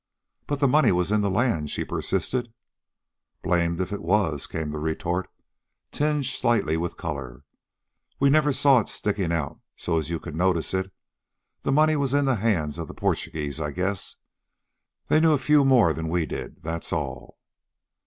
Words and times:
"But 0.47 0.59
the 0.59 0.67
money 0.67 0.91
was 0.91 1.11
in 1.11 1.21
the 1.21 1.29
land," 1.29 1.69
she 1.69 1.85
persisted. 1.85 2.51
"Blamed 3.43 3.79
if 3.79 3.93
it 3.93 4.01
was," 4.01 4.47
came 4.47 4.71
the 4.71 4.79
retort, 4.79 5.29
tinged 5.91 6.25
slightly 6.25 6.75
with 6.75 6.97
color. 6.97 7.43
"We 8.19 8.31
never 8.31 8.51
saw 8.51 8.79
it 8.79 8.87
stickin' 8.87 9.31
out 9.31 9.59
so 9.75 9.99
as 9.99 10.09
you 10.09 10.19
could 10.19 10.35
notice 10.35 10.73
it. 10.73 10.91
The 11.61 11.71
money 11.71 11.95
was 11.95 12.15
in 12.15 12.25
the 12.25 12.37
hands 12.37 12.79
of 12.79 12.87
the 12.87 12.95
Porchugeeze, 12.95 13.59
I 13.61 13.69
guess. 13.69 14.15
They 15.07 15.19
knew 15.19 15.33
a 15.33 15.37
few 15.37 15.63
more 15.63 15.91
'n 15.91 16.09
we 16.09 16.25
did, 16.25 16.63
that's 16.63 16.91
all." 16.91 17.37